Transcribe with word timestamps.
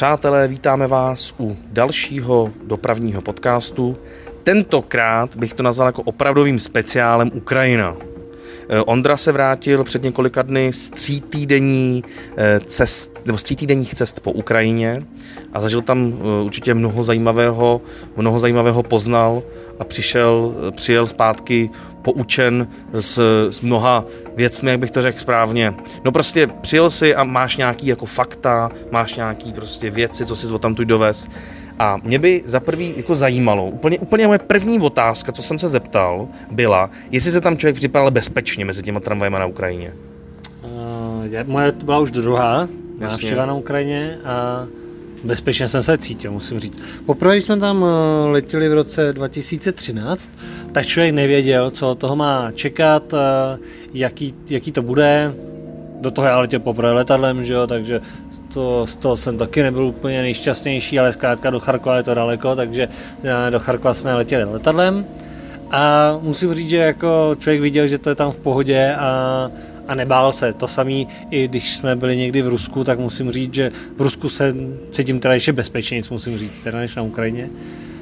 Přátelé, 0.00 0.48
vítáme 0.48 0.86
vás 0.86 1.34
u 1.40 1.56
dalšího 1.66 2.50
dopravního 2.64 3.22
podcastu. 3.22 3.96
Tentokrát 4.42 5.36
bych 5.36 5.54
to 5.54 5.62
nazval 5.62 5.88
jako 5.88 6.02
opravdovým 6.02 6.58
speciálem 6.58 7.30
Ukrajina. 7.34 7.96
Eh, 8.72 8.80
Ondra 8.80 9.16
se 9.16 9.32
vrátil 9.32 9.84
před 9.84 10.02
několika 10.02 10.42
dny 10.42 10.72
z 10.72 10.90
tří 10.90 11.20
týdení 11.20 12.04
eh, 12.36 12.60
cest, 12.64 13.26
nebo 13.26 13.38
z 13.38 13.42
tří 13.42 13.56
týdenních 13.56 13.94
cest 13.94 14.20
po 14.20 14.32
Ukrajině 14.32 15.02
a 15.52 15.60
zažil 15.60 15.82
tam 15.82 16.12
eh, 16.12 16.44
určitě 16.44 16.74
mnoho 16.74 17.04
zajímavého, 17.04 17.80
mnoho 18.16 18.40
zajímavého 18.40 18.82
poznal 18.82 19.42
a 19.78 19.84
přišel, 19.84 20.54
přijel 20.70 21.06
zpátky 21.06 21.70
poučen 22.02 22.68
s, 22.92 23.18
s 23.50 23.60
mnoha 23.60 24.04
věcmi, 24.36 24.70
jak 24.70 24.80
bych 24.80 24.90
to 24.90 25.02
řekl 25.02 25.18
správně. 25.18 25.74
No 26.04 26.12
prostě 26.12 26.46
přijel 26.46 26.90
si 26.90 27.14
a 27.14 27.24
máš 27.24 27.56
nějaký 27.56 27.86
jako 27.86 28.06
fakta, 28.06 28.70
máš 28.90 29.14
nějaký 29.14 29.52
prostě 29.52 29.90
věci, 29.90 30.26
co 30.26 30.36
si 30.36 30.46
z 30.46 30.58
tam 30.58 30.74
tu 30.74 30.84
dovez. 30.84 31.28
A 31.80 31.96
mě 32.02 32.18
by 32.18 32.42
za 32.44 32.60
prvý 32.60 32.94
jako 32.96 33.14
zajímalo, 33.14 33.66
úplně, 33.66 33.98
úplně 33.98 34.26
moje 34.26 34.38
první 34.38 34.80
otázka, 34.80 35.32
co 35.32 35.42
jsem 35.42 35.58
se 35.58 35.68
zeptal, 35.68 36.28
byla, 36.50 36.90
jestli 37.10 37.30
se 37.30 37.40
tam 37.40 37.56
člověk 37.56 37.76
připadal 37.76 38.10
bezpečně 38.10 38.64
mezi 38.64 38.82
těma 38.82 39.00
tramvajema 39.00 39.38
na 39.38 39.46
Ukrajině. 39.46 39.94
Uh, 40.62 41.48
moje 41.48 41.72
to 41.72 41.84
byla 41.84 41.98
už 41.98 42.10
druhá 42.10 42.68
návštěva 42.98 43.46
na 43.46 43.54
Ukrajině 43.54 44.18
a 44.24 44.66
bezpečně 45.24 45.68
jsem 45.68 45.82
se 45.82 45.98
cítil, 45.98 46.32
musím 46.32 46.58
říct. 46.58 46.80
Poprvé, 47.06 47.34
když 47.34 47.44
jsme 47.44 47.56
tam 47.56 47.84
eh, 47.84 48.26
letěli 48.30 48.68
v 48.68 48.74
roce 48.74 49.12
2013, 49.12 50.32
tak 50.72 50.86
člověk 50.86 51.14
nevěděl, 51.14 51.70
co 51.70 51.94
toho 51.94 52.16
má 52.16 52.50
čekat, 52.54 53.14
eh, 53.14 53.58
jaký, 53.94 54.34
jaký 54.50 54.72
to 54.72 54.82
bude. 54.82 55.34
Do 56.00 56.10
toho 56.10 56.26
já 56.26 56.38
letěl 56.38 56.60
poprvé 56.60 56.92
letadlem, 56.92 57.44
že 57.44 57.54
jo, 57.54 57.66
takže 57.66 58.00
to, 58.54 58.86
z 58.86 58.96
toho 58.96 59.16
jsem 59.16 59.38
taky 59.38 59.62
nebyl 59.62 59.84
úplně 59.84 60.22
nejšťastnější, 60.22 60.98
ale 60.98 61.12
zkrátka 61.12 61.50
do 61.50 61.60
Charkova 61.60 61.96
je 61.96 62.02
to 62.02 62.14
daleko, 62.14 62.56
takže 62.56 62.88
eh, 63.24 63.50
do 63.50 63.60
Charkova 63.60 63.94
jsme 63.94 64.14
letěli 64.14 64.44
letadlem. 64.44 65.06
A 65.70 66.18
musím 66.22 66.54
říct, 66.54 66.68
že 66.68 66.76
jako 66.76 67.36
člověk 67.38 67.60
viděl, 67.60 67.86
že 67.86 67.98
to 67.98 68.08
je 68.08 68.14
tam 68.14 68.32
v 68.32 68.36
pohodě 68.36 68.94
a 68.98 69.50
a 69.90 69.94
nebál 69.94 70.32
se. 70.32 70.52
To 70.52 70.68
samý, 70.68 71.08
i 71.30 71.48
když 71.48 71.76
jsme 71.76 71.96
byli 71.96 72.16
někdy 72.16 72.42
v 72.42 72.48
Rusku, 72.48 72.84
tak 72.84 72.98
musím 72.98 73.30
říct, 73.30 73.54
že 73.54 73.72
v 73.96 74.00
Rusku 74.00 74.28
se 74.28 74.54
cítím 74.90 75.20
teda 75.20 75.34
ještě 75.34 75.52
bezpečněji, 75.52 76.02
musím 76.10 76.38
říct, 76.38 76.62
teda 76.62 76.78
než 76.78 76.94
na 76.94 77.02
Ukrajině. 77.02 77.50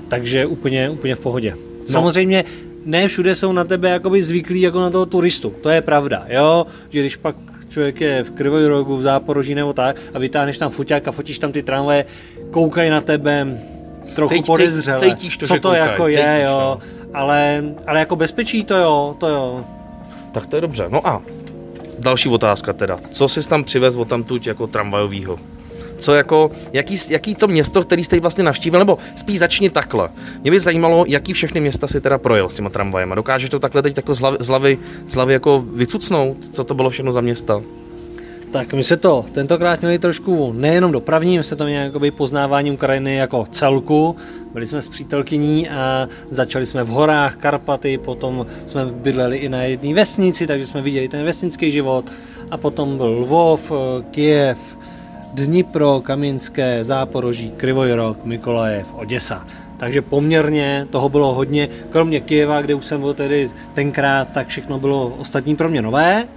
Takže 0.09 0.47
úplně, 0.47 0.91
úplně 0.91 1.15
v 1.15 1.21
pohodě. 1.21 1.55
No. 1.57 1.89
Samozřejmě 1.89 2.45
ne 2.85 3.09
všude 3.09 3.37
jsou 3.37 3.53
na 3.53 3.65
tebe 3.65 3.91
jakoby 3.91 4.23
zvyklí 4.23 4.61
jako 4.61 4.81
na 4.81 4.91
toho 4.91 5.07
turistu. 5.07 5.55
To 5.61 5.69
je 5.69 5.83
pravda, 5.83 6.25
jo? 6.29 6.67
Že 6.91 7.01
když 7.01 7.17
pak 7.17 7.37
člověk 7.69 8.01
je 8.01 8.23
v 8.23 8.31
Krvojrogu, 8.31 8.97
v 8.97 9.03
Záporoží 9.03 9.55
nebo 9.55 9.73
tak 9.73 9.97
a 10.15 10.19
vytáhneš 10.19 10.59
tam 10.59 10.71
foťák 10.71 11.09
a 11.09 11.13
fotíš 11.13 11.39
tam 11.39 11.53
ty 11.53 11.63
tramvaje, 11.63 12.05
koukají 12.51 12.91
na 12.91 13.01
tebe 13.01 13.59
trochu 14.15 14.35
Cít, 14.35 14.47
podezřele. 14.47 15.01
Cítíš 15.11 15.37
to, 15.37 15.47
co 15.47 15.55
to 15.55 15.61
koukaj, 15.61 15.81
jako 15.81 16.05
cítíš, 16.05 16.25
je, 16.25 16.43
jo. 16.45 16.59
No. 16.59 16.81
Ale, 17.15 17.65
ale 17.87 17.99
jako 17.99 18.17
bezpečí 18.17 18.65
to 18.65 18.77
jo, 18.77 19.17
to 19.19 19.29
jo. 19.29 19.65
Tak 20.33 20.47
to 20.47 20.57
je 20.57 20.61
dobře. 20.61 20.85
No 20.89 21.09
a 21.09 21.23
další 21.99 22.29
otázka 22.29 22.73
teda. 22.73 22.99
Co 23.11 23.29
jsi 23.29 23.49
tam 23.49 23.65
přivez 23.65 23.97
od 23.97 24.09
tamtud 24.09 24.47
jako 24.47 24.67
tramvajovýho? 24.67 25.39
Co 25.97 26.15
jako, 26.15 26.51
jaký, 26.73 26.97
jaký 27.11 27.35
to 27.35 27.49
město, 27.49 27.83
který 27.83 28.05
jste 28.05 28.21
vlastně 28.21 28.45
navštívil, 28.45 28.79
nebo 28.81 28.99
spíš 29.17 29.39
začni 29.39 29.71
takhle. 29.71 30.09
Mě 30.43 30.51
by 30.51 30.61
zajímalo, 30.61 31.05
jaký 31.09 31.33
všechny 31.33 31.61
města 31.61 31.87
si 31.87 32.01
teda 32.01 32.19
projel 32.19 32.49
s 32.49 32.55
těma 32.55 32.71
tramvajema. 32.71 33.15
Dokáže 33.15 33.49
to 33.49 33.59
takhle 33.59 33.83
teď 33.83 33.97
jako 33.97 34.15
z 34.15 34.21
hlavy, 34.21 34.37
z 34.41 34.49
hlavy, 34.49 34.79
z 35.07 35.15
hlavy 35.15 35.33
jako 35.33 35.65
vycucnout? 35.75 36.37
Co 36.51 36.65
to 36.65 36.75
bylo 36.75 36.91
všechno 36.91 37.13
za 37.13 37.21
města? 37.21 37.63
Tak 38.51 38.75
my 38.75 38.85
se 38.85 38.97
to 38.97 39.25
tentokrát 39.33 39.81
měli 39.81 39.99
trošku 39.99 40.53
nejenom 40.53 40.93
dopravní, 40.93 41.39
my 41.39 41.45
se 41.45 41.57
to 41.57 41.65
měli 41.65 41.85
jakoby 41.85 42.11
poznávání 42.11 42.71
Ukrajiny 42.71 43.15
jako 43.15 43.47
celku. 43.51 44.17
Byli 44.53 44.67
jsme 44.67 44.83
s 44.83 44.89
přítelkyní 44.89 45.69
a 45.69 46.09
začali 46.31 46.67
jsme 46.67 46.85
v 46.85 46.89
horách 46.89 47.37
Karpaty, 47.37 47.99
potom 47.99 48.47
jsme 48.67 48.87
bydleli 48.87 49.37
i 49.37 49.49
na 49.49 49.63
jedné 49.63 49.95
vesnici, 49.95 50.47
takže 50.47 50.67
jsme 50.67 50.83
viděli 50.83 51.09
ten 51.09 51.25
vesnický 51.25 51.71
život. 51.71 52.05
A 52.51 52.57
potom 52.57 52.97
byl 52.97 53.07
Lvov, 53.07 53.73
Kiev, 54.11 54.59
Dnipro, 55.35 56.01
Kamínské, 56.01 56.85
Záporoží, 56.85 57.51
Krivojrok, 57.51 58.25
Mikolajev, 58.25 58.95
Oděsa. 58.95 59.47
Takže 59.77 60.03
poměrně 60.03 60.87
toho 60.91 61.09
bylo 61.09 61.35
hodně, 61.35 61.69
kromě 61.91 62.21
Kieva, 62.21 62.63
kde 62.63 62.75
už 62.75 62.87
jsem 62.87 63.01
byl 63.01 63.15
tedy 63.15 63.51
tenkrát, 63.75 64.33
tak 64.33 64.49
všechno 64.49 64.79
bylo 64.79 65.09
ostatní 65.09 65.57
pro 65.57 65.69
mě 65.69 65.83
nové. 65.83 66.29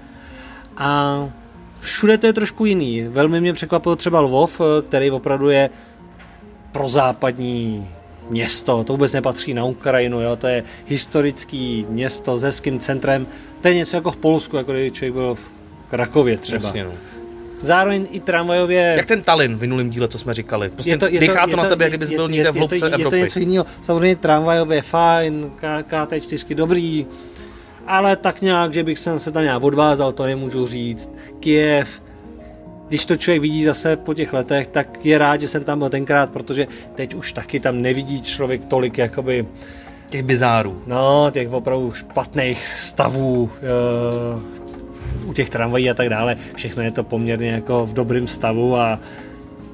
A 0.77 1.29
všude 1.79 2.17
to 2.17 2.27
je 2.27 2.33
trošku 2.33 2.65
jiný. 2.65 3.01
Velmi 3.01 3.41
mě 3.41 3.53
překvapil 3.53 3.95
třeba 3.95 4.21
Lvov, 4.21 4.61
který 4.87 5.11
opravdu 5.11 5.49
je 5.49 5.69
prozápadní 6.71 7.89
město, 8.29 8.83
to 8.83 8.93
vůbec 8.93 9.13
nepatří 9.13 9.53
na 9.53 9.65
Ukrajinu, 9.65 10.21
jo? 10.21 10.35
to 10.35 10.47
je 10.47 10.63
historický 10.85 11.85
město 11.89 12.37
s 12.37 12.43
hezkým 12.43 12.79
centrem, 12.79 13.27
to 13.61 13.67
je 13.67 13.75
něco 13.75 13.97
jako 13.97 14.11
v 14.11 14.17
Polsku, 14.17 14.57
jako 14.57 14.71
když 14.71 14.93
člověk 14.93 15.13
byl 15.13 15.35
v 15.35 15.51
Krakově 15.87 16.37
třeba. 16.37 16.65
Jasně, 16.65 16.83
no. 16.83 16.91
Zároveň 17.61 18.07
i 18.11 18.19
tramvajově... 18.19 18.93
Jak 18.97 19.05
ten 19.05 19.23
Tallinn 19.23 19.57
v 19.57 19.61
minulém 19.61 19.89
díle, 19.89 20.07
co 20.07 20.19
jsme 20.19 20.33
říkali. 20.33 20.69
Prostě 20.69 20.91
je 20.91 20.97
to, 20.97 21.07
je 21.07 21.19
to, 21.19 21.33
to, 21.33 21.49
to 21.49 21.55
na 21.55 21.69
tebe, 21.69 21.89
kdyby 21.89 22.05
byl 22.05 22.27
někde 22.27 22.51
v 22.51 22.55
hloubce 22.55 22.85
Evropy. 22.85 23.01
Je 23.01 23.09
to 23.09 23.15
něco 23.15 23.39
jiného. 23.39 23.65
Samozřejmě 23.81 24.15
tramvajově 24.15 24.81
fajn, 24.81 25.51
KT4 25.89 26.55
dobrý, 26.55 27.05
ale 27.87 28.15
tak 28.15 28.41
nějak, 28.41 28.73
že 28.73 28.83
bych 28.83 28.99
se 28.99 29.31
tam 29.31 29.43
nějak 29.43 29.63
odvázal, 29.63 30.11
to 30.11 30.25
nemůžu 30.25 30.67
říct. 30.67 31.09
Kiev, 31.39 32.01
když 32.87 33.05
to 33.05 33.15
člověk 33.15 33.41
vidí 33.41 33.63
zase 33.63 33.95
po 33.95 34.13
těch 34.13 34.33
letech, 34.33 34.67
tak 34.67 35.05
je 35.05 35.17
rád, 35.17 35.41
že 35.41 35.47
jsem 35.47 35.63
tam 35.63 35.79
byl 35.79 35.89
tenkrát, 35.89 36.29
protože 36.29 36.67
teď 36.95 37.13
už 37.13 37.33
taky 37.33 37.59
tam 37.59 37.81
nevidí 37.81 38.21
člověk 38.21 38.65
tolik 38.65 38.97
jakoby 38.97 39.45
těch 40.09 40.23
bizárů. 40.23 40.81
No, 40.87 41.31
těch 41.31 41.51
opravdu 41.51 41.91
špatných 41.91 42.67
stavů, 42.67 43.43
uh, 43.43 44.41
u 45.25 45.33
těch 45.33 45.49
tramvají 45.49 45.89
a 45.89 45.93
tak 45.93 46.09
dále. 46.09 46.37
Všechno 46.55 46.83
je 46.83 46.91
to 46.91 47.03
poměrně 47.03 47.49
jako 47.49 47.85
v 47.85 47.93
dobrém 47.93 48.27
stavu 48.27 48.77
a 48.77 48.99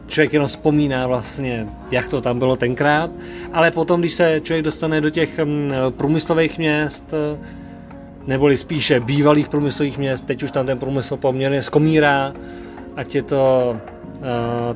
člověk 0.07 0.33
jenom 0.33 0.47
vzpomíná 0.47 1.07
vlastně, 1.07 1.67
jak 1.91 2.09
to 2.09 2.21
tam 2.21 2.39
bylo 2.39 2.55
tenkrát. 2.55 3.11
Ale 3.53 3.71
potom, 3.71 3.99
když 3.99 4.13
se 4.13 4.41
člověk 4.43 4.65
dostane 4.65 5.01
do 5.01 5.09
těch 5.09 5.29
um, 5.43 5.71
průmyslových 5.97 6.57
měst, 6.57 7.13
neboli 8.27 8.57
spíše 8.57 8.99
bývalých 8.99 9.49
průmyslových 9.49 9.97
měst, 9.97 10.25
teď 10.25 10.43
už 10.43 10.51
tam 10.51 10.65
ten 10.65 10.77
průmysl 10.77 11.17
poměrně 11.17 11.61
skomírá, 11.61 12.33
ať 12.95 13.15
je 13.15 13.21
to 13.21 13.75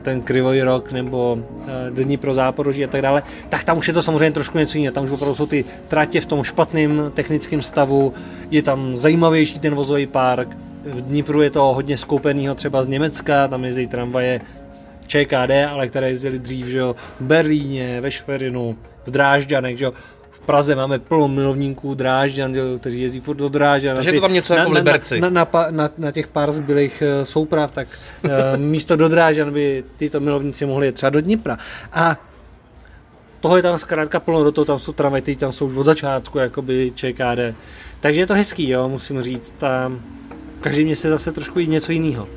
ten 0.02 0.22
Krivoj 0.22 0.62
rok 0.62 0.92
nebo 0.92 1.34
uh, 1.34 1.66
Dní 1.90 2.18
pro 2.18 2.34
záporoží 2.34 2.84
a 2.84 2.88
tak 2.88 3.02
dále, 3.02 3.24
tak 3.50 3.64
tam 3.64 3.78
už 3.78 3.88
je 3.88 3.94
to 3.94 4.02
samozřejmě 4.02 4.32
trošku 4.32 4.58
něco 4.58 4.78
jiného. 4.78 4.94
Tam 4.94 5.04
už 5.04 5.12
opravdu 5.12 5.36
jsou 5.36 5.46
ty 5.46 5.66
tratě 5.88 6.22
v 6.22 6.26
tom 6.26 6.44
špatném 6.44 7.12
technickém 7.14 7.62
stavu, 7.62 8.14
je 8.52 8.62
tam 8.62 8.98
zajímavější 8.98 9.60
ten 9.60 9.76
vozový 9.76 10.08
park, 10.08 10.58
v 10.86 11.02
Dnipru 11.02 11.42
je 11.42 11.50
to 11.50 11.74
hodně 11.74 11.98
skoupenýho 11.98 12.56
třeba 12.56 12.84
z 12.84 12.88
Německa, 12.88 13.48
tam 13.48 13.66
jezdí 13.66 13.88
tramvaje 13.88 14.42
ČKD, 15.08 15.52
ale 15.70 15.88
které 15.88 16.10
jezdili 16.10 16.40
dřív 16.40 16.66
že 16.66 16.78
jo, 16.78 16.96
v 17.20 17.24
Berlíně, 17.24 18.02
ve 18.02 18.12
Šverinu, 18.12 18.76
v 19.06 19.12
Drážďanech, 19.12 19.78
že 19.78 19.86
jo, 19.86 19.94
Praze 20.46 20.76
máme 20.76 21.00
plno 21.00 21.28
milovníků 21.28 21.94
Drážďan, 21.94 22.54
kteří 22.80 23.02
jezdí 23.02 23.20
furt 23.20 23.36
do 23.36 23.50
Drážďan. 23.50 23.96
Takže 23.96 24.10
je 24.10 24.14
to 24.14 24.22
tam 24.22 24.34
něco 24.34 24.54
na, 24.54 24.60
jako 24.60 24.72
v 24.72 24.74
Liberci. 24.74 25.20
Na, 25.22 25.30
na, 25.30 25.48
na, 25.54 25.68
na, 25.70 25.90
na 25.98 26.12
těch 26.12 26.28
pár 26.28 26.52
zbylých 26.52 27.04
uh, 27.20 27.24
souprav, 27.24 27.72
tak 27.72 27.88
uh, 28.24 28.32
místo 28.58 28.96
do 28.96 29.10
Drážďan 29.10 29.54
by 29.54 29.84
tyto 29.98 30.20
milovníci 30.20 30.66
mohli 30.66 30.86
jet 30.86 30.96
třeba 30.96 31.10
do 31.10 31.22
Dnipra. 31.22 31.58
A 31.94 32.18
toho 33.40 33.58
je 33.58 33.64
tam 33.64 33.80
zkrátka 33.80 34.20
plno, 34.20 34.44
do 34.44 34.52
toho 34.52 34.66
tam 34.66 34.80
jsou 34.80 34.92
tramvaj, 34.92 35.22
tam 35.22 35.52
jsou 35.52 35.66
už 35.66 35.76
od 35.76 35.84
začátku, 35.84 36.38
jakoby 36.38 36.92
ČKD. 36.96 37.56
Takže 38.00 38.20
je 38.22 38.28
to 38.28 38.34
hezký, 38.34 38.70
jo, 38.70 38.90
musím 38.90 39.22
říct. 39.22 39.64
A 39.64 39.92
každý 40.62 40.86
měsíc 40.86 41.10
zase 41.10 41.32
trošku 41.32 41.60
něco 41.60 41.92
jiného. 41.92 42.28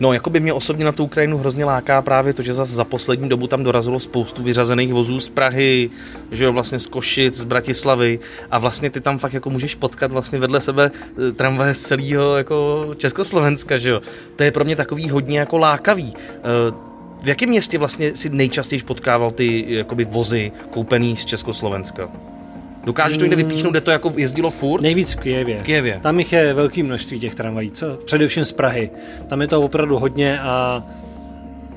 No, 0.00 0.12
jako 0.12 0.30
by 0.30 0.40
mě 0.40 0.52
osobně 0.52 0.84
na 0.84 0.92
tu 0.92 1.04
Ukrajinu 1.04 1.38
hrozně 1.38 1.64
láká 1.64 2.02
právě 2.02 2.32
to, 2.32 2.42
že 2.42 2.54
za, 2.54 2.64
za 2.64 2.84
poslední 2.84 3.28
dobu 3.28 3.46
tam 3.46 3.64
dorazilo 3.64 4.00
spoustu 4.00 4.42
vyřazených 4.42 4.92
vozů 4.92 5.20
z 5.20 5.28
Prahy, 5.28 5.90
že 6.30 6.44
jo, 6.44 6.52
vlastně 6.52 6.78
z 6.78 6.86
Košic, 6.86 7.36
z 7.36 7.44
Bratislavy 7.44 8.18
a 8.50 8.58
vlastně 8.58 8.90
ty 8.90 9.00
tam 9.00 9.18
fakt 9.18 9.32
jako 9.32 9.50
můžeš 9.50 9.74
potkat 9.74 10.12
vlastně 10.12 10.38
vedle 10.38 10.60
sebe 10.60 10.90
eh, 11.28 11.32
tramvaje 11.32 11.74
z 11.74 11.82
celého 11.82 12.36
jako 12.36 12.86
Československa, 12.96 13.76
že 13.76 13.90
jo. 13.90 14.00
To 14.36 14.42
je 14.42 14.52
pro 14.52 14.64
mě 14.64 14.76
takový 14.76 15.10
hodně 15.10 15.38
jako 15.38 15.58
lákavý. 15.58 16.14
Eh, 16.16 16.42
v 17.22 17.28
jakém 17.28 17.48
městě 17.48 17.78
vlastně 17.78 18.16
si 18.16 18.30
nejčastěji 18.30 18.82
potkával 18.82 19.30
ty 19.30 19.64
jakoby 19.68 20.04
vozy 20.04 20.52
koupený 20.70 21.16
z 21.16 21.24
Československa? 21.24 22.10
Dokážeš 22.86 23.18
to 23.18 23.24
někde 23.24 23.36
vypíchnout, 23.36 23.72
kde 23.72 23.80
to 23.80 23.90
jako 23.90 24.12
jezdilo 24.16 24.50
furt? 24.50 24.80
Nejvíc 24.80 25.14
v 25.14 25.20
Kijevě. 25.20 25.58
V 25.58 25.62
Kijevě. 25.62 26.00
Tam 26.02 26.18
jich 26.18 26.32
je 26.32 26.54
velké 26.54 26.82
množství 26.82 27.20
těch 27.20 27.34
tramvají, 27.34 27.70
co? 27.70 27.98
především 28.04 28.44
z 28.44 28.52
Prahy. 28.52 28.90
Tam 29.28 29.40
je 29.40 29.48
to 29.48 29.62
opravdu 29.62 29.98
hodně 29.98 30.40
a 30.40 30.84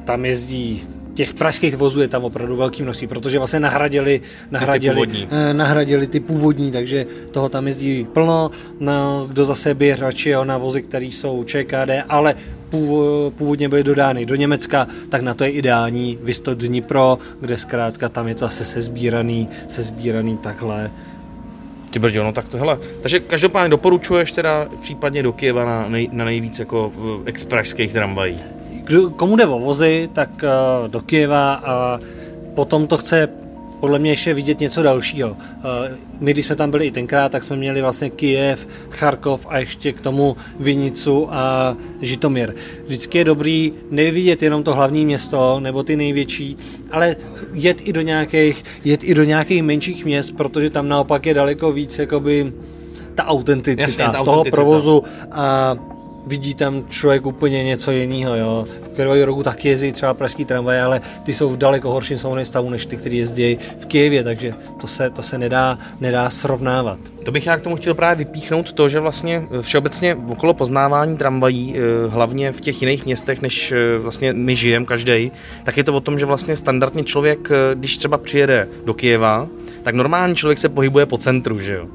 tam 0.05 0.25
jezdí 0.25 0.81
těch 1.13 1.33
pražských 1.33 1.75
vozů 1.75 2.01
je 2.01 2.07
tam 2.07 2.23
opravdu 2.23 2.55
velký 2.55 2.83
množství, 2.83 3.07
protože 3.07 3.37
vlastně 3.37 3.59
nahradili, 3.59 4.21
nahradili, 4.51 4.95
ty 4.95 5.07
původní. 5.07 5.27
Eh, 5.31 5.53
nahradili 5.53 6.07
ty 6.07 6.19
původní, 6.19 6.71
takže 6.71 7.05
toho 7.31 7.49
tam 7.49 7.67
jezdí 7.67 8.07
plno. 8.13 8.51
No, 8.79 9.25
kdo 9.27 9.45
zase 9.45 9.73
by 9.73 9.95
radši 9.95 10.33
na 10.43 10.57
vozy, 10.57 10.81
které 10.81 11.05
jsou 11.05 11.43
ČKD, 11.43 12.03
ale 12.09 12.35
původně 13.37 13.69
byly 13.69 13.83
dodány 13.83 14.25
do 14.25 14.35
Německa, 14.35 14.87
tak 15.09 15.21
na 15.21 15.33
to 15.33 15.43
je 15.43 15.49
ideální 15.49 16.17
Visto 16.21 16.55
Dnipro, 16.55 17.17
kde 17.39 17.57
zkrátka 17.57 18.09
tam 18.09 18.27
je 18.27 18.35
to 18.35 18.45
asi 18.45 18.65
sezbíraný, 18.65 19.49
sezbíraný 19.67 20.37
takhle 20.37 20.91
ty 21.89 21.99
brdě, 21.99 22.23
no 22.23 22.33
tak 22.33 22.49
to 22.49 22.57
hele. 22.57 22.79
Takže 23.01 23.19
každopádně 23.19 23.69
doporučuješ 23.69 24.31
teda 24.31 24.69
případně 24.81 25.23
do 25.23 25.33
Kieva 25.33 25.65
na, 25.65 25.89
nej, 25.89 26.09
na 26.11 26.25
nejvíc 26.25 26.59
jako 26.59 26.91
expresských 27.25 27.93
tramvají. 27.93 28.35
Kdo, 28.83 29.09
komu 29.09 29.35
jde 29.35 29.45
o 29.45 29.59
vozy, 29.59 30.09
tak 30.13 30.29
uh, 30.29 30.87
do 30.87 31.01
Kieva 31.01 31.53
a 31.53 31.99
potom 32.55 32.87
to 32.87 32.97
chce 32.97 33.27
podle 33.79 33.99
mě 33.99 34.11
ještě 34.11 34.33
vidět 34.33 34.59
něco 34.59 34.83
dalšího. 34.83 35.37
Eh, 35.39 35.97
my, 36.19 36.31
když 36.33 36.45
jsme 36.45 36.55
tam 36.55 36.71
byli 36.71 36.87
i 36.87 36.91
tenkrát, 36.91 37.31
tak 37.31 37.43
jsme 37.43 37.55
měli 37.55 37.81
vlastně 37.81 38.09
Kijev, 38.09 38.67
Charkov 38.89 39.47
a 39.49 39.57
ještě 39.59 39.93
k 39.93 40.01
tomu 40.01 40.37
Vinicu 40.59 41.27
a 41.33 41.77
Žitomír. 42.01 42.53
Vždycky 42.85 43.17
je 43.17 43.23
dobrý 43.23 43.73
nevidět 43.91 44.43
jenom 44.43 44.63
to 44.63 44.73
hlavní 44.73 45.05
město 45.05 45.59
nebo 45.59 45.83
ty 45.83 45.95
největší, 45.95 46.57
ale 46.91 47.15
jet 47.53 47.81
i 47.83 47.93
do 47.93 48.01
nějakých, 48.01 48.63
jet 48.85 49.03
i 49.03 49.13
do 49.13 49.23
nějakých 49.23 49.63
menších 49.63 50.05
měst, 50.05 50.31
protože 50.31 50.69
tam 50.69 50.87
naopak 50.87 51.25
je 51.25 51.33
daleko 51.33 51.71
víc 51.71 51.99
jakoby 51.99 52.53
ta 53.15 53.25
autenticita, 53.25 53.83
Jasně, 53.83 54.03
ta 54.03 54.19
autenticita. 54.19 54.31
toho 54.31 54.43
provozu 54.51 55.03
a 55.31 55.75
vidí 56.29 56.53
tam 56.53 56.85
člověk 56.89 57.25
úplně 57.25 57.63
něco 57.63 57.91
jiného. 57.91 58.35
Jo. 58.35 58.67
V 58.83 58.87
Kirovi 58.95 59.23
rogu 59.23 59.43
taky 59.43 59.69
jezdí 59.69 59.91
třeba 59.91 60.13
pražský 60.13 60.45
tramvaj, 60.45 60.81
ale 60.81 61.01
ty 61.23 61.33
jsou 61.33 61.49
v 61.49 61.57
daleko 61.57 61.91
horším 61.91 62.17
samozřejmě 62.17 62.45
stavu 62.45 62.69
než 62.69 62.85
ty, 62.85 62.97
kteří 62.97 63.17
jezdí 63.17 63.57
v 63.79 63.85
Kijevě, 63.85 64.23
takže 64.23 64.53
to 64.81 64.87
se, 64.87 65.09
to 65.09 65.21
se 65.21 65.37
nedá, 65.37 65.77
nedá 65.99 66.29
srovnávat. 66.29 66.99
To 67.25 67.31
bych 67.31 67.45
já 67.45 67.57
k 67.57 67.61
tomu 67.61 67.75
chtěl 67.75 67.93
právě 67.93 68.25
vypíchnout 68.25 68.73
to, 68.73 68.89
že 68.89 68.99
vlastně 68.99 69.43
všeobecně 69.61 70.15
okolo 70.15 70.53
poznávání 70.53 71.17
tramvají, 71.17 71.75
eh, 71.75 72.07
hlavně 72.07 72.51
v 72.51 72.61
těch 72.61 72.81
jiných 72.81 73.05
městech, 73.05 73.41
než 73.41 73.71
eh, 73.71 73.97
vlastně 73.97 74.33
my 74.33 74.55
žijeme 74.55 74.85
každý, 74.85 75.31
tak 75.63 75.77
je 75.77 75.83
to 75.83 75.93
o 75.93 75.99
tom, 75.99 76.19
že 76.19 76.25
vlastně 76.25 76.55
standardně 76.55 77.03
člověk, 77.03 77.49
eh, 77.51 77.75
když 77.75 77.97
třeba 77.97 78.17
přijede 78.17 78.67
do 78.85 78.93
Kijeva, 78.93 79.47
tak 79.83 79.95
normální 79.95 80.35
člověk 80.35 80.59
se 80.59 80.69
pohybuje 80.69 81.05
po 81.05 81.17
centru, 81.17 81.59
že 81.59 81.75
jo 81.75 81.87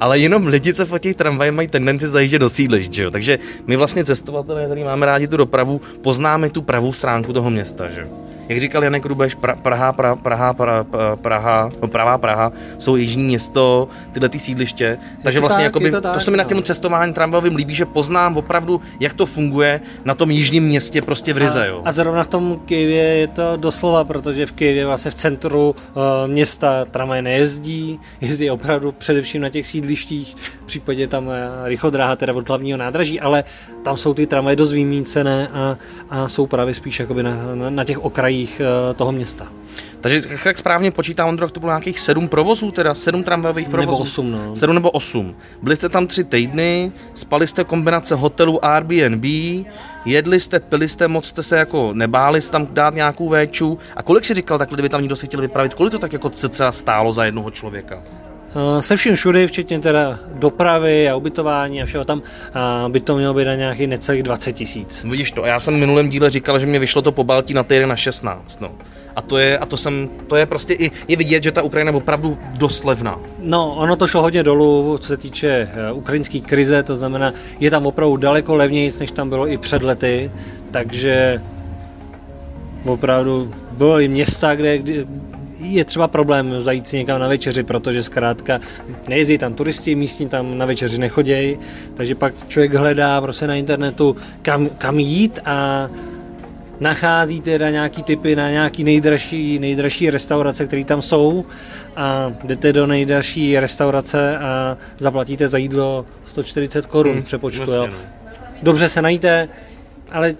ale 0.00 0.18
jenom 0.18 0.46
lidi, 0.46 0.74
co 0.74 0.86
fotí 0.86 1.14
tramvaj, 1.14 1.50
mají 1.50 1.68
tendenci 1.68 2.08
zajíždět 2.08 2.40
do 2.40 2.50
sídlišť, 2.50 2.92
že 2.92 3.02
jo? 3.02 3.10
Takže 3.10 3.38
my 3.66 3.76
vlastně 3.76 4.04
cestovatelé, 4.04 4.66
který 4.66 4.84
máme 4.84 5.06
rádi 5.06 5.28
tu 5.28 5.36
dopravu, 5.36 5.80
poznáme 6.02 6.50
tu 6.50 6.62
pravou 6.62 6.92
stránku 6.92 7.32
toho 7.32 7.50
města, 7.50 7.88
že 7.88 8.00
jo? 8.00 8.08
Jak 8.50 8.60
říkal 8.60 8.84
Janek 8.84 9.06
Rubeš, 9.06 9.34
pra, 9.34 9.56
Praha, 9.56 9.92
pra, 9.92 10.16
Praha, 10.16 10.52
pra, 10.52 10.84
Praha, 11.14 11.70
no, 11.82 11.88
Pravá 11.88 12.18
Praha, 12.18 12.52
jsou 12.78 12.96
jižní 12.96 13.22
město, 13.22 13.88
tyhle 14.12 14.28
ty 14.28 14.38
sídliště. 14.38 14.98
Takže 15.22 15.40
vlastně 15.40 15.64
tak, 15.64 15.64
jakoby, 15.64 15.90
to, 15.90 16.00
tak, 16.00 16.14
to 16.14 16.20
se 16.20 16.30
mi 16.30 16.36
na 16.36 16.44
těm 16.44 16.62
cestování 16.62 17.14
tramvajovým 17.14 17.56
líbí, 17.56 17.74
že 17.74 17.86
poznám 17.86 18.36
opravdu, 18.36 18.80
jak 19.00 19.14
to 19.14 19.26
funguje 19.26 19.80
na 20.04 20.14
tom 20.14 20.30
jižním 20.30 20.64
městě 20.64 21.02
prostě 21.02 21.34
v 21.34 21.38
Rize. 21.38 21.66
Jo. 21.68 21.82
A, 21.84 21.88
a 21.88 21.92
zrovna 21.92 22.24
v 22.24 22.26
tom 22.26 22.60
Kyjevě 22.66 23.02
je 23.02 23.26
to 23.26 23.56
doslova, 23.56 24.04
protože 24.04 24.46
v 24.46 24.52
Kyjevě 24.52 24.86
vlastně 24.86 25.10
v 25.10 25.14
centru 25.14 25.70
uh, 25.70 26.02
města 26.26 26.84
tramvaj 26.84 27.22
nejezdí, 27.22 28.00
jezdí 28.20 28.50
opravdu 28.50 28.92
především 28.92 29.42
na 29.42 29.48
těch 29.48 29.66
sídlištích, 29.66 30.36
v 30.62 30.66
případě 30.66 31.06
tam 31.06 31.26
uh, 31.26 31.32
rychlodráha 31.64 32.16
teda 32.16 32.34
od 32.34 32.48
hlavního 32.48 32.78
nádraží, 32.78 33.20
ale 33.20 33.44
tam 33.82 33.96
jsou 33.96 34.14
ty 34.14 34.26
tramvaje 34.26 34.56
dost 34.56 34.72
vymícené 34.72 35.48
a, 35.48 35.78
a 36.10 36.28
jsou 36.28 36.46
právě 36.46 36.74
spíš 36.74 37.00
jakoby 37.00 37.22
na, 37.22 37.54
na, 37.54 37.70
na 37.70 37.84
těch 37.84 37.98
okrajích 37.98 38.60
uh, 38.60 38.96
toho 38.96 39.12
města. 39.12 39.46
Takže 40.00 40.22
jak 40.44 40.58
správně 40.58 40.90
počítám, 40.90 41.28
Ondro, 41.28 41.50
to 41.50 41.60
bylo 41.60 41.72
nějakých 41.72 42.00
sedm 42.00 42.28
provozů, 42.28 42.70
teda 42.70 42.94
sedm 42.94 43.24
tramvajových 43.24 43.68
provozů? 43.68 43.90
Nebo 43.90 44.02
osm, 44.02 44.30
no. 44.30 44.56
Sedm 44.56 44.74
nebo 44.74 44.90
osm. 44.90 45.34
Byli 45.62 45.76
jste 45.76 45.88
tam 45.88 46.06
tři 46.06 46.24
týdny, 46.24 46.92
spali 47.14 47.46
jste 47.46 47.64
kombinace 47.64 48.14
hotelu 48.14 48.64
Airbnb, 48.64 49.24
jedli 50.04 50.40
jste, 50.40 50.60
pili 50.60 50.88
jste, 50.88 51.08
moc 51.08 51.26
jste 51.26 51.42
se 51.42 51.58
jako 51.58 51.90
nebáli 51.92 52.40
tam 52.40 52.66
dát 52.70 52.94
nějakou 52.94 53.28
véču. 53.28 53.78
A 53.96 54.02
kolik 54.02 54.24
si 54.24 54.34
říkal 54.34 54.58
takhle, 54.58 54.76
kdyby 54.76 54.88
tam 54.88 55.00
někdo 55.00 55.16
se 55.16 55.26
chtěl 55.26 55.40
vypravit, 55.40 55.74
kolik 55.74 55.92
to 55.92 55.98
tak 55.98 56.12
jako 56.12 56.30
cca 56.30 56.72
stálo 56.72 57.12
za 57.12 57.24
jednoho 57.24 57.50
člověka? 57.50 58.02
Eh, 58.54 58.82
se 58.82 58.96
vším 58.96 59.14
všudy, 59.14 59.46
včetně 59.46 59.80
teda 59.80 60.18
dopravy 60.34 61.08
a 61.08 61.16
ubytování 61.16 61.82
a 61.82 61.86
všeho 61.86 62.04
tam, 62.04 62.22
by 62.88 63.00
to 63.00 63.16
mělo 63.16 63.34
být 63.34 63.44
na 63.44 63.54
nějakých 63.54 63.88
necelých 63.88 64.22
20 64.22 64.52
tisíc. 64.52 65.04
Vidíš 65.10 65.30
to, 65.30 65.46
já 65.46 65.60
jsem 65.60 65.74
v 65.74 65.78
minulém 65.78 66.08
díle 66.08 66.30
říkal, 66.30 66.58
že 66.58 66.66
mě 66.66 66.78
vyšlo 66.78 67.02
to 67.02 67.12
po 67.12 67.24
Baltí 67.24 67.54
na 67.54 67.62
týden 67.62 67.88
na 67.88 67.96
16, 67.96 68.60
no. 68.60 68.70
A 69.16 69.22
to 69.22 69.38
je, 69.38 69.58
a 69.58 69.66
to 69.66 69.76
jsem, 69.76 70.08
to 70.26 70.36
je 70.36 70.46
prostě 70.46 70.74
i, 70.74 70.90
je 71.08 71.16
vidět, 71.16 71.42
že 71.42 71.52
ta 71.52 71.62
Ukrajina 71.62 71.90
je 71.90 71.96
opravdu 71.96 72.38
dost 72.52 72.84
levná. 72.84 73.20
No, 73.38 73.74
ono 73.74 73.96
to 73.96 74.06
šlo 74.06 74.22
hodně 74.22 74.42
dolů, 74.42 74.98
co 74.98 75.08
se 75.08 75.16
týče 75.16 75.68
uh, 75.90 75.98
ukrajinské 75.98 76.40
krize, 76.40 76.82
to 76.82 76.96
znamená, 76.96 77.34
je 77.60 77.70
tam 77.70 77.86
opravdu 77.86 78.16
daleko 78.16 78.54
levnější, 78.54 78.98
než 79.00 79.10
tam 79.10 79.28
bylo 79.28 79.48
i 79.48 79.58
před 79.58 79.82
lety, 79.82 80.30
takže 80.70 81.42
opravdu 82.84 83.54
bylo 83.72 84.00
i 84.00 84.08
města, 84.08 84.54
kde, 84.54 84.78
kde 84.78 85.04
je 85.60 85.84
třeba 85.84 86.08
problém 86.08 86.60
zajít 86.60 86.88
si 86.88 86.96
někam 86.96 87.20
na 87.20 87.28
večeři, 87.28 87.62
protože 87.62 88.02
zkrátka 88.02 88.60
nejezdí 89.08 89.38
tam 89.38 89.54
turisti, 89.54 89.94
místní 89.94 90.28
tam 90.28 90.58
na 90.58 90.66
večeři 90.66 90.98
nechodějí, 90.98 91.58
takže 91.94 92.14
pak 92.14 92.34
člověk 92.48 92.74
hledá 92.74 93.20
prostě 93.20 93.46
na 93.46 93.54
internetu 93.54 94.16
kam, 94.42 94.68
kam 94.68 94.98
jít 94.98 95.38
a 95.44 95.88
nachází 96.80 97.40
teda 97.40 97.70
nějaký 97.70 98.02
typy 98.02 98.36
na 98.36 98.50
nějaký 98.50 98.84
nejdražší, 98.84 99.58
nejdražší 99.58 100.10
restaurace, 100.10 100.66
které 100.66 100.84
tam 100.84 101.02
jsou 101.02 101.44
a 101.96 102.32
jdete 102.44 102.72
do 102.72 102.86
nejdražší 102.86 103.60
restaurace 103.60 104.38
a 104.38 104.76
zaplatíte 104.98 105.48
za 105.48 105.58
jídlo 105.58 106.06
140 106.24 106.86
korun 106.86 107.14
hmm, 107.14 107.22
přepočtu. 107.22 107.64
Vlastně. 107.64 107.86
No. 107.86 107.94
Dobře 108.62 108.88
se 108.88 109.02
najíte, 109.02 109.48
ale 110.10 110.34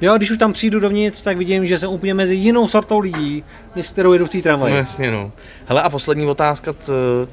Jo, 0.00 0.16
když 0.16 0.30
už 0.30 0.38
tam 0.38 0.52
přijdu 0.52 0.80
dovnitř, 0.80 1.20
tak 1.20 1.36
vidím, 1.36 1.66
že 1.66 1.78
jsem 1.78 1.90
úplně 1.90 2.14
mezi 2.14 2.34
jinou 2.34 2.68
sortou 2.68 2.98
lidí, 2.98 3.44
než 3.76 3.88
kterou 3.88 4.12
jedu 4.12 4.26
v 4.26 4.28
té 4.28 4.42
tramvaji. 4.42 4.72
No 4.72 4.78
jasně, 4.78 5.10
no. 5.10 5.32
Hele 5.66 5.82
a 5.82 5.90
poslední 5.90 6.26
otázka, 6.26 6.74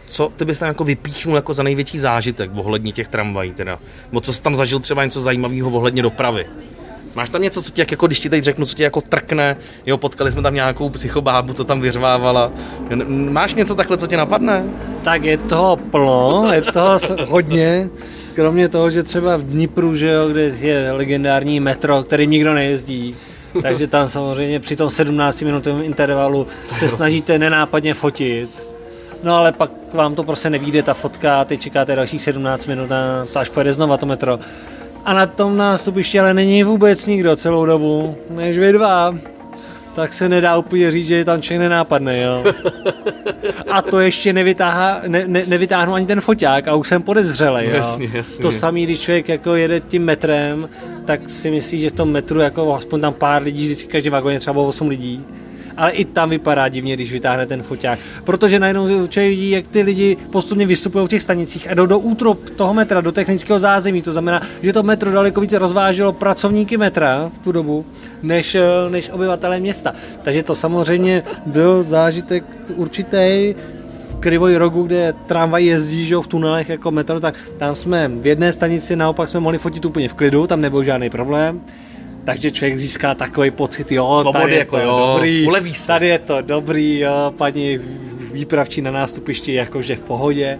co 0.07 0.31
ty 0.35 0.45
bys 0.45 0.59
tam 0.59 0.67
jako 0.67 0.83
vypíchnul 0.83 1.35
jako 1.35 1.53
za 1.53 1.63
největší 1.63 1.99
zážitek 1.99 2.51
ohledně 2.55 2.91
těch 2.91 3.07
tramvají 3.07 3.51
teda? 3.51 3.79
Bo 4.11 4.21
co 4.21 4.33
jsi 4.33 4.41
tam 4.41 4.55
zažil 4.55 4.79
třeba 4.79 5.03
něco 5.03 5.21
zajímavého 5.21 5.69
ohledně 5.69 6.01
dopravy? 6.01 6.45
Máš 7.15 7.29
tam 7.29 7.41
něco, 7.41 7.61
co 7.61 7.71
ti 7.71 7.81
jako, 7.81 8.07
když 8.07 8.19
ti 8.19 8.29
teď 8.29 8.43
řeknu, 8.43 8.65
co 8.65 8.75
ti 8.75 8.83
jako 8.83 9.01
trkne, 9.01 9.57
jo, 9.85 9.97
potkali 9.97 10.31
jsme 10.31 10.41
tam 10.41 10.53
nějakou 10.53 10.89
psychobábu, 10.89 11.53
co 11.53 11.63
tam 11.63 11.81
vyřvávala. 11.81 12.51
Máš 13.07 13.55
něco 13.55 13.75
takhle, 13.75 13.97
co 13.97 14.07
ti 14.07 14.17
napadne? 14.17 14.65
Tak 15.03 15.23
je 15.23 15.37
toho 15.37 15.75
plno, 15.75 16.49
je 16.53 16.61
toho 16.61 16.99
hodně. 17.27 17.89
Kromě 18.35 18.69
toho, 18.69 18.89
že 18.89 19.03
třeba 19.03 19.37
v 19.37 19.41
Dnipru, 19.43 19.95
že 19.95 20.07
jo, 20.09 20.29
kde 20.29 20.41
je 20.41 20.91
legendární 20.91 21.59
metro, 21.59 22.03
který 22.03 22.27
nikdo 22.27 22.53
nejezdí, 22.53 23.15
takže 23.61 23.87
tam 23.87 24.09
samozřejmě 24.09 24.59
při 24.59 24.75
tom 24.75 24.89
17 24.89 25.41
minutovém 25.41 25.83
intervalu 25.83 26.47
se 26.79 26.89
snažíte 26.89 27.39
nenápadně 27.39 27.93
fotit. 27.93 28.65
No 29.23 29.35
ale 29.35 29.51
pak 29.51 29.71
vám 29.93 30.15
to 30.15 30.23
prostě 30.23 30.49
nevíde 30.49 30.83
ta 30.83 30.93
fotka 30.93 31.41
a 31.41 31.45
teď 31.45 31.61
čekáte 31.61 31.95
dalších 31.95 32.21
17 32.21 32.65
minut 32.65 32.91
a 32.91 33.27
to 33.33 33.39
až 33.39 33.49
pojede 33.49 33.73
znova 33.73 33.97
to 33.97 34.05
metro. 34.05 34.39
A 35.05 35.13
na 35.13 35.25
tom 35.25 35.57
nástupišti 35.57 36.19
ale 36.19 36.33
není 36.33 36.63
vůbec 36.63 37.07
nikdo 37.07 37.35
celou 37.35 37.65
dobu, 37.65 38.15
než 38.29 38.57
vy 38.57 38.71
dva 38.71 39.15
tak 39.95 40.13
se 40.13 40.29
nedá 40.29 40.57
úplně 40.57 40.91
říct, 40.91 41.07
že 41.07 41.15
je 41.15 41.25
tam 41.25 41.41
člověk 41.41 41.61
nenápadný, 41.61 42.13
jo. 42.21 42.53
A 43.71 43.81
to 43.81 43.99
ještě 43.99 44.33
nevytáhá, 44.33 45.01
ne, 45.07 45.23
ne, 45.27 45.43
nevytáhnu 45.47 45.93
ani 45.93 46.05
ten 46.05 46.21
foťák 46.21 46.67
a 46.67 46.75
už 46.75 46.87
jsem 46.87 47.01
podezřelý, 47.01 47.65
jo. 47.65 47.75
Jasně, 47.75 48.09
jasně. 48.13 48.41
To 48.41 48.51
samý, 48.51 48.83
když 48.83 48.99
člověk 49.01 49.29
jako 49.29 49.55
jede 49.55 49.79
tím 49.79 50.05
metrem, 50.05 50.69
tak 51.05 51.29
si 51.29 51.51
myslí, 51.51 51.79
že 51.79 51.89
v 51.89 51.93
tom 51.93 52.11
metru 52.11 52.39
jako 52.39 52.75
aspoň 52.75 53.01
tam 53.01 53.13
pár 53.13 53.43
lidí, 53.43 53.65
vždycky 53.65 53.87
každý 53.87 54.09
vagón 54.09 54.33
je 54.33 54.39
třeba 54.39 54.61
8 54.61 54.87
lidí 54.87 55.25
ale 55.77 55.91
i 55.91 56.05
tam 56.05 56.29
vypadá 56.29 56.67
divně, 56.67 56.93
když 56.93 57.11
vytáhne 57.11 57.45
ten 57.45 57.63
foťák. 57.63 57.99
Protože 58.23 58.59
najednou 58.59 59.07
člověk 59.07 59.29
vidí, 59.29 59.49
jak 59.49 59.67
ty 59.67 59.81
lidi 59.81 60.17
postupně 60.31 60.65
vystupují 60.65 61.05
v 61.05 61.09
těch 61.09 61.21
stanicích 61.21 61.71
a 61.71 61.73
jdou 61.73 61.85
do 61.85 61.99
útrop 61.99 62.49
toho 62.49 62.73
metra, 62.73 63.01
do 63.01 63.11
technického 63.11 63.59
zázemí. 63.59 64.01
To 64.01 64.11
znamená, 64.11 64.41
že 64.61 64.73
to 64.73 64.83
metro 64.83 65.11
daleko 65.11 65.41
více 65.41 65.59
rozváželo 65.59 66.13
pracovníky 66.13 66.77
metra 66.77 67.31
v 67.33 67.37
tu 67.37 67.51
dobu, 67.51 67.85
než, 68.23 68.55
eh, 68.55 68.61
než 68.89 69.09
obyvatelé 69.09 69.59
města. 69.59 69.93
Takže 70.23 70.43
to 70.43 70.55
samozřejmě 70.55 71.23
byl 71.45 71.83
zážitek 71.83 72.43
určitý, 72.75 73.55
Krivoj 74.19 74.55
rogu, 74.55 74.83
kde 74.83 75.13
tramvaj 75.27 75.65
jezdí 75.65 76.05
že 76.05 76.15
v 76.15 76.27
tunelech 76.27 76.69
jako 76.69 76.91
metro, 76.91 77.19
tak 77.19 77.35
tam 77.57 77.75
jsme 77.75 78.07
v 78.07 78.27
jedné 78.27 78.53
stanici 78.53 78.95
naopak 78.95 79.29
jsme 79.29 79.39
mohli 79.39 79.57
fotit 79.57 79.85
úplně 79.85 80.09
v 80.09 80.13
klidu, 80.13 80.47
tam 80.47 80.61
nebyl 80.61 80.83
žádný 80.83 81.09
problém 81.09 81.61
takže 82.23 82.51
člověk 82.51 82.77
získá 82.77 83.15
takový 83.15 83.51
pocit, 83.51 83.91
jo, 83.91 84.17
Svobody, 84.21 84.43
tady 84.43 84.53
je 84.53 84.59
jako 84.59 84.77
to 84.77 84.83
jo, 84.83 85.11
dobrý, 85.13 85.47
uleví 85.47 85.73
se. 85.73 85.87
tady 85.87 86.07
je 86.07 86.19
to 86.19 86.41
dobrý, 86.41 86.99
jo, 86.99 87.33
paní 87.37 87.79
výpravčí 88.31 88.81
na 88.81 88.91
nástupišti 88.91 89.53
jakože 89.53 89.95
v 89.95 89.99
pohodě. 89.99 90.59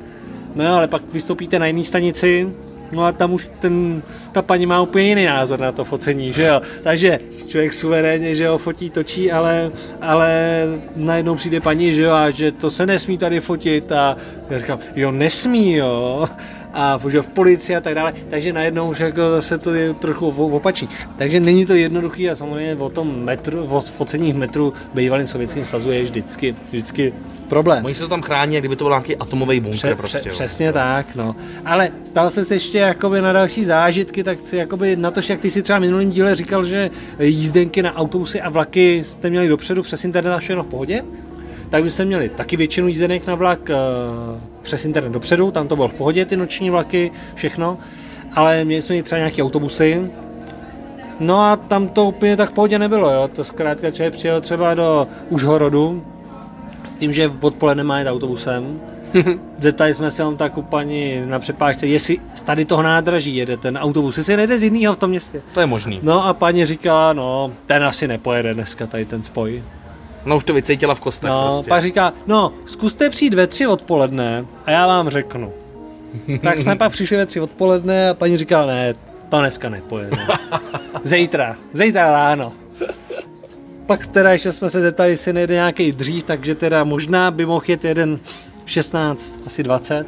No 0.56 0.66
jo, 0.66 0.74
ale 0.74 0.88
pak 0.88 1.02
vystoupíte 1.14 1.60
na 1.60 1.66
jiné 1.66 1.84
stanici, 1.84 2.48
no 2.92 3.04
a 3.06 3.12
tam 3.12 3.34
už 3.34 3.50
ten, 3.60 4.02
ta 4.32 4.42
paní 4.42 4.66
má 4.66 4.82
úplně 4.82 5.06
jiný 5.06 5.26
názor 5.26 5.60
na 5.60 5.72
to 5.72 5.86
focení, 5.86 6.34
že 6.34 6.44
jo. 6.44 6.62
Takže 6.84 7.20
člověk 7.48 7.74
suverénně, 7.74 8.36
že 8.36 8.44
jo, 8.44 8.58
fotí, 8.58 8.90
točí, 8.90 9.32
ale, 9.32 9.72
ale 10.02 10.64
najednou 10.96 11.36
přijde 11.36 11.60
paní, 11.62 11.92
že 11.94 12.02
jo, 12.02 12.12
a 12.12 12.30
že 12.30 12.52
to 12.52 12.72
se 12.72 12.86
nesmí 12.86 13.18
tady 13.18 13.40
fotit 13.40 13.92
a 13.92 14.18
já 14.50 14.60
říkám, 14.60 14.80
jo, 14.96 15.12
nesmí, 15.12 15.74
jo. 15.74 16.30
A 16.74 17.00
že 17.10 17.22
v 17.22 17.28
policii 17.28 17.76
a 17.76 17.82
tak 17.82 17.96
dále, 17.96 18.14
takže 18.30 18.54
najednou 18.54 18.90
už 18.90 19.00
jako 19.00 19.22
zase 19.22 19.58
to 19.58 19.74
je 19.74 19.94
trochu 19.94 20.28
opačný. 20.28 20.90
Takže 21.18 21.40
není 21.40 21.66
to 21.66 21.74
jednoduchý 21.74 22.30
a 22.30 22.36
samozřejmě 22.36 22.76
o 22.76 22.90
tom 22.90 23.24
metru, 23.24 23.66
o 23.66 23.82
focení 23.82 24.34
metru 24.34 24.74
bývalým 24.94 25.28
sovětským 25.28 25.66
svazu 25.66 25.92
je 25.92 26.04
vždycky, 26.04 26.56
vždycky 26.70 27.14
problém. 27.50 27.86
Oni 27.86 27.96
se 27.96 28.02
to 28.02 28.08
tam 28.08 28.22
chrání, 28.22 28.60
kdyby 28.60 28.76
to 28.76 28.84
byl 28.84 28.92
nějaký 28.92 29.16
atomový 29.16 29.60
bunkr 29.60 29.78
Pře, 29.78 29.96
prostě. 29.96 30.18
Pře, 30.18 30.30
přesně 30.30 30.74
tak, 30.74 31.16
no. 31.16 31.36
Ale 31.66 31.92
ptal 32.12 32.32
se 32.32 32.56
ještě 32.56 32.78
jakoby 32.78 33.22
na 33.22 33.34
další 33.34 33.66
zážitky, 33.66 34.24
tak 34.24 34.38
jakoby 34.52 34.96
na 34.96 35.12
to, 35.12 35.22
jak 35.30 35.40
ty 35.40 35.52
si 35.52 35.62
třeba 35.62 35.80
minulým 35.80 36.10
díle 36.12 36.36
říkal, 36.36 36.66
že 36.66 36.90
jízdenky 37.20 37.82
na 37.82 37.96
autobusy 37.96 38.42
a 38.42 38.50
vlaky 38.50 39.02
jste 39.04 39.30
měli 39.30 39.48
dopředu 39.48 39.84
přes 39.84 40.04
internet 40.04 40.34
a 40.34 40.40
všechno 40.40 40.64
v 40.64 40.68
pohodě, 40.68 41.04
tak 41.74 41.84
byste 41.84 42.06
měli 42.06 42.30
taky 42.30 42.58
většinu 42.58 42.88
jízdenek 42.88 43.28
na 43.28 43.36
vlak 43.36 43.60
uh, 43.60 44.40
přes 44.62 44.86
internet 44.86 45.10
dopředu, 45.10 45.52
tam 45.52 45.68
to 45.68 45.76
bylo 45.76 45.88
v 45.88 45.94
pohodě, 45.94 46.26
ty 46.26 46.38
noční 46.38 46.70
vlaky, 46.70 47.12
všechno, 47.36 47.78
ale 48.34 48.66
měli 48.66 48.82
jsme 48.82 48.98
i 48.98 49.04
třeba 49.04 49.20
nějaké 49.20 49.44
autobusy, 49.44 50.10
No 51.20 51.42
a 51.42 51.56
tam 51.56 51.88
to 51.88 52.06
úplně 52.06 52.38
tak 52.38 52.50
v 52.50 52.54
pohodě 52.54 52.80
nebylo, 52.80 53.12
jo. 53.12 53.28
To 53.28 53.44
zkrátka 53.44 53.92
člověk 53.92 54.14
přijel 54.14 54.42
třeba 54.42 54.74
do 54.74 55.08
Užhorodu, 55.30 56.04
s 56.86 56.96
tím, 56.96 57.14
že 57.14 57.32
odpoledne 57.42 57.84
má 57.84 58.00
jít 58.00 58.08
autobusem. 58.08 58.80
Zeptali 59.60 59.94
jsme 59.94 60.12
se 60.12 60.24
on 60.24 60.38
tak 60.38 60.58
u 60.58 60.62
paní 60.62 61.22
na 61.26 61.40
přepážce, 61.40 61.88
jestli 61.88 62.18
z 62.36 62.44
tady 62.44 62.66
toho 62.66 62.84
nádraží 62.84 63.36
jede 63.36 63.58
ten 63.58 63.78
autobus, 63.78 64.18
jestli 64.18 64.38
nejde 64.38 64.58
z 64.58 64.64
jiného 64.64 64.94
v 64.94 64.98
tom 64.98 65.10
městě. 65.10 65.42
To 65.54 65.60
je 65.60 65.66
možný. 65.66 66.00
No 66.04 66.26
a 66.26 66.34
paní 66.34 66.66
říkala, 66.66 67.14
no, 67.14 67.52
ten 67.66 67.84
asi 67.84 68.08
nepojede 68.08 68.54
dneska 68.54 68.88
tady 68.88 69.06
ten 69.06 69.24
spoj. 69.24 69.64
No 70.26 70.38
už 70.38 70.44
to 70.44 70.54
vycítila 70.54 70.96
v 70.96 71.00
kostech 71.00 71.30
No, 71.30 71.48
prostě. 71.50 71.70
pak 71.70 71.82
říká, 71.82 72.14
no, 72.28 72.54
zkuste 72.66 73.10
přijít 73.10 73.34
ve 73.34 73.48
tři 73.48 73.68
odpoledne 73.68 74.46
a 74.66 74.72
já 74.72 74.88
vám 74.88 75.10
řeknu. 75.10 75.54
tak 76.42 76.60
jsme 76.60 76.76
pak 76.76 76.92
přišli 76.92 77.18
ve 77.18 77.26
tři 77.26 77.40
odpoledne 77.40 78.10
a 78.10 78.14
paní 78.14 78.38
říká, 78.38 78.66
ne, 78.66 78.96
to 79.30 79.40
dneska 79.40 79.70
nepojede. 79.70 80.18
Zítra, 81.04 81.56
zítra 81.74 82.12
ráno. 82.12 82.54
Pak 83.86 84.08
teda 84.08 84.32
ještě 84.32 84.52
jsme 84.52 84.70
se 84.70 84.82
zeptali, 84.82 85.10
jestli 85.10 85.34
nejde 85.34 85.54
nějaký 85.54 85.92
dřív, 85.92 86.24
takže 86.24 86.56
teda 86.56 86.84
možná 86.84 87.32
by 87.32 87.46
mohl 87.46 87.64
jet 87.68 87.86
jeden 87.86 88.20
16, 88.66 89.42
asi 89.46 89.64
20 89.64 90.08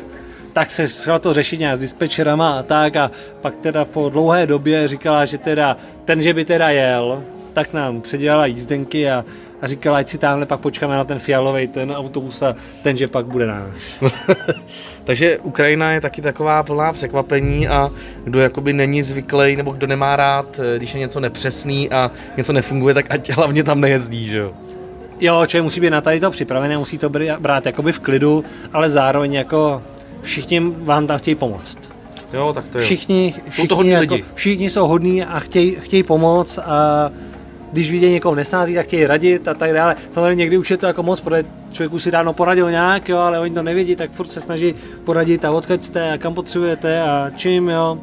tak 0.55 0.71
se 0.71 0.87
šlo 0.89 1.19
to 1.19 1.33
řešit 1.33 1.59
nějak 1.59 1.75
s 1.77 1.79
dispečerama 1.79 2.59
a 2.59 2.63
tak 2.63 2.95
a 2.95 3.11
pak 3.41 3.55
teda 3.55 3.85
po 3.85 4.09
dlouhé 4.09 4.47
době 4.47 4.87
říkala, 4.87 5.25
že 5.25 5.37
teda 5.37 5.77
ten, 6.05 6.21
že 6.21 6.33
by 6.33 6.45
teda 6.45 6.69
jel, 6.69 7.23
tak 7.53 7.73
nám 7.73 8.01
předělala 8.01 8.45
jízdenky 8.45 9.11
a, 9.11 9.25
a 9.65 9.67
říkala, 9.67 9.97
ať 9.97 10.09
si 10.09 10.17
tamhle 10.17 10.45
pak 10.45 10.59
počkáme 10.59 10.95
na 10.95 11.03
ten 11.03 11.19
fialový 11.19 11.67
ten 11.67 11.91
autobus 11.91 12.41
a 12.41 12.55
ten, 12.81 12.97
že 12.97 13.07
pak 13.07 13.25
bude 13.25 13.47
náš. 13.47 13.73
Takže 15.03 15.37
Ukrajina 15.37 15.91
je 15.91 16.01
taky 16.01 16.21
taková 16.21 16.63
plná 16.63 16.93
překvapení 16.93 17.67
a 17.67 17.91
kdo 18.23 18.39
jakoby 18.39 18.73
není 18.73 19.03
zvyklý 19.03 19.55
nebo 19.55 19.71
kdo 19.71 19.87
nemá 19.87 20.15
rád, 20.15 20.59
eh, 20.59 20.77
když 20.77 20.93
je 20.93 20.99
něco 20.99 21.19
nepřesný 21.19 21.89
a 21.89 22.11
něco 22.37 22.53
nefunguje, 22.53 22.93
tak 22.93 23.05
ať 23.09 23.29
hlavně 23.29 23.63
tam 23.63 23.81
nejezdí, 23.81 24.25
že 24.25 24.37
jo? 24.37 24.53
Jo, 25.19 25.45
člověk 25.47 25.63
musí 25.63 25.79
být 25.81 25.89
na 25.89 26.01
tady 26.01 26.19
to 26.19 26.31
připravený, 26.31 26.77
musí 26.77 26.97
to 26.97 27.09
brát 27.39 27.65
jakoby 27.65 27.91
v 27.91 27.99
klidu, 27.99 28.43
ale 28.73 28.89
zároveň 28.89 29.33
jako 29.33 29.81
všichni 30.21 30.59
vám 30.59 31.07
tam 31.07 31.17
chtějí 31.17 31.35
pomoct. 31.35 31.77
Jo, 32.33 32.53
tak 32.53 32.67
to 32.67 32.77
je. 32.77 32.83
Všichni, 32.83 33.35
všichni, 33.49 33.67
jsou 33.67 33.83
jako, 33.83 34.13
lidi. 34.13 34.25
všichni 34.35 34.69
jsou 34.69 34.87
hodní 34.87 35.23
a 35.23 35.39
chtějí, 35.39 35.77
chtějí 35.81 36.03
pomoct 36.03 36.59
a 36.59 37.09
když 37.75 37.91
vidí 37.91 38.09
někoho 38.09 38.35
nesnází, 38.35 38.75
tak 38.75 38.85
chtějí 38.85 39.05
radit 39.05 39.47
a 39.47 39.53
tak 39.53 39.73
dále. 39.73 39.95
Samozřejmě 40.11 40.35
někdy 40.35 40.57
už 40.57 40.71
je 40.71 40.77
to 40.77 40.85
jako 40.85 41.03
moc, 41.03 41.21
protože 41.21 41.43
člověk 41.71 41.93
už 41.93 42.03
si 42.03 42.11
dávno 42.11 42.33
poradil 42.33 42.71
nějak, 42.71 43.09
jo, 43.09 43.17
ale 43.17 43.39
oni 43.39 43.53
to 43.53 43.63
nevědí, 43.63 43.95
tak 43.95 44.11
furt 44.11 44.31
se 44.31 44.41
snaží 44.41 44.75
poradit 45.03 45.45
a 45.45 45.51
odkud 45.51 45.83
jste 45.83 46.13
a 46.13 46.17
kam 46.17 46.33
potřebujete 46.33 47.01
a 47.01 47.31
čím, 47.35 47.69
jo. 47.69 47.99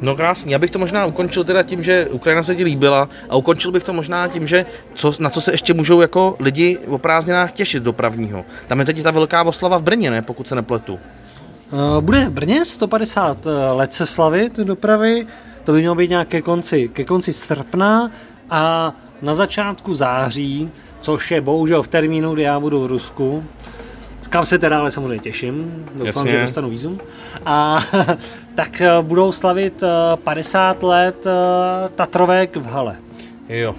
No 0.00 0.16
krásně, 0.16 0.54
já 0.54 0.58
bych 0.58 0.70
to 0.70 0.78
možná 0.78 1.06
ukončil 1.06 1.44
teda 1.44 1.62
tím, 1.62 1.82
že 1.82 2.06
Ukrajina 2.06 2.42
se 2.42 2.54
ti 2.54 2.64
líbila 2.64 3.08
a 3.28 3.36
ukončil 3.36 3.72
bych 3.72 3.84
to 3.84 3.92
možná 3.92 4.28
tím, 4.28 4.46
že 4.46 4.66
co, 4.94 5.12
na 5.20 5.30
co 5.30 5.40
se 5.40 5.52
ještě 5.52 5.74
můžou 5.74 6.00
jako 6.00 6.36
lidi 6.38 6.78
o 6.86 6.98
prázdninách 6.98 7.52
těšit 7.52 7.82
dopravního. 7.82 8.44
Tam 8.66 8.78
je 8.78 8.84
teď 8.84 9.02
ta 9.02 9.10
velká 9.10 9.42
oslava 9.42 9.78
v 9.78 9.82
Brně, 9.82 10.10
ne, 10.10 10.22
pokud 10.22 10.48
se 10.48 10.54
nepletu. 10.54 10.98
Eh, 10.98 12.00
bude 12.00 12.20
v 12.20 12.30
Brně 12.30 12.64
150 12.64 13.46
eh, 13.46 13.72
let 13.72 13.94
se 13.94 14.06
slavit 14.06 14.56
dopravy, 14.56 15.26
to 15.64 15.72
by 15.72 15.78
mělo 15.78 15.94
být 15.94 16.10
nějak 16.10 16.28
ke 16.28 16.42
konci, 16.42 16.88
ke 16.92 17.04
konci 17.04 17.32
srpna 17.32 18.10
a 18.50 18.92
na 19.22 19.34
začátku 19.34 19.94
září, 19.94 20.70
což 21.00 21.30
je 21.30 21.40
bohužel 21.40 21.82
v 21.82 21.88
termínu, 21.88 22.34
kdy 22.34 22.42
já 22.42 22.60
budu 22.60 22.82
v 22.82 22.86
Rusku, 22.86 23.44
kam 24.30 24.46
se 24.46 24.58
teda 24.58 24.78
ale 24.78 24.90
samozřejmě 24.90 25.18
těším, 25.18 25.84
doufám, 25.92 26.06
Jasně. 26.06 26.30
že 26.30 26.40
dostanu 26.40 26.70
vízum. 26.70 27.00
A 27.46 27.80
tak 28.54 28.80
eh, 28.80 28.90
budou 29.02 29.32
slavit 29.32 29.82
50 30.24 30.76
eh, 30.82 30.86
let 30.86 31.26
eh, 31.26 31.88
Tatrovek 31.94 32.56
v 32.56 32.66
hale. 32.66 32.96
Jo. 33.48 33.74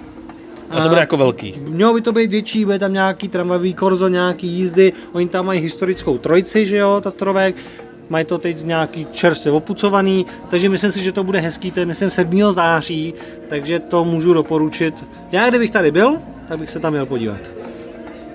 A 0.70 0.82
to 0.82 0.88
bude 0.88 1.00
jako 1.00 1.16
velký. 1.16 1.54
Mělo 1.60 1.94
by 1.94 2.00
to 2.00 2.12
být 2.12 2.30
větší, 2.30 2.64
bude 2.64 2.78
tam 2.78 2.92
nějaký 2.92 3.28
tramvajový 3.28 3.74
korzo, 3.74 4.08
nějaký 4.08 4.46
jízdy, 4.46 4.92
oni 5.12 5.28
tam 5.28 5.46
mají 5.46 5.60
historickou 5.60 6.18
trojici, 6.18 6.66
že 6.66 6.76
jo, 6.76 7.00
Tatrovek, 7.00 7.56
mají 8.10 8.24
to 8.24 8.38
teď 8.38 8.64
nějaký 8.64 9.06
čerstvě 9.12 9.52
opucovaný, 9.52 10.26
takže 10.48 10.68
myslím 10.68 10.92
si, 10.92 11.02
že 11.02 11.12
to 11.12 11.24
bude 11.24 11.40
hezký, 11.40 11.70
to 11.70 11.80
je 11.80 11.86
myslím 11.86 12.10
7. 12.10 12.52
září, 12.52 13.14
takže 13.48 13.78
to 13.78 14.04
můžu 14.04 14.32
doporučit. 14.32 15.06
Já 15.32 15.48
kdybych 15.48 15.70
tady 15.70 15.90
byl, 15.90 16.16
tak 16.48 16.58
bych 16.58 16.70
se 16.70 16.78
tam 16.78 16.92
měl 16.92 17.06
podívat. 17.06 17.50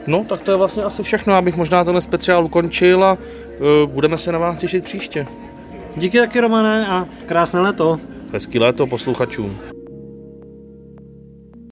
No, 0.08 0.26
tak 0.30 0.42
to 0.42 0.52
je 0.52 0.58
vlastně 0.58 0.84
asi 0.84 1.04
všechno, 1.04 1.34
abych 1.34 1.58
možná 1.58 1.84
tenhle 1.84 2.02
speciál 2.02 2.46
ukončil 2.46 3.04
a 3.04 3.14
uh, 3.14 3.90
budeme 3.92 4.18
se 4.18 4.32
na 4.32 4.40
vás 4.40 4.60
těšit 4.60 4.84
příště. 4.84 5.28
Díky 5.96 6.20
taky, 6.20 6.40
Romane, 6.40 6.88
a 6.88 7.08
krásné 7.26 7.60
léto. 7.60 8.00
Hezký 8.32 8.60
léto 8.60 8.88
posluchačům. 8.88 9.75